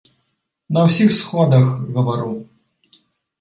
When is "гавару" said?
1.99-2.33